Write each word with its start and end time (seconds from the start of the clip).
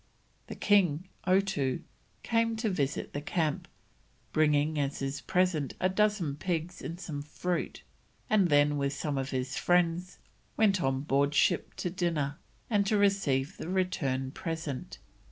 The 0.47 0.55
king, 0.55 1.09
Otoo, 1.27 1.83
came 2.23 2.55
to 2.55 2.71
visit 2.71 3.13
the 3.13 3.21
camp, 3.21 3.67
bringing 4.33 4.79
as 4.79 4.97
his 4.97 5.21
present 5.21 5.75
a 5.79 5.89
dozen 5.89 6.37
pigs 6.37 6.81
and 6.81 6.99
some 6.99 7.21
fruit, 7.21 7.83
and 8.27 8.49
then 8.49 8.77
with 8.79 8.93
some 8.93 9.19
of 9.19 9.29
his 9.29 9.57
friends 9.57 10.17
went 10.57 10.81
on 10.81 11.01
board 11.01 11.35
ship 11.35 11.75
to 11.75 11.91
dinner, 11.91 12.39
and 12.67 12.83
to 12.87 12.97
receive 12.97 13.57
the 13.57 13.69
return 13.69 14.31
present. 14.31 14.97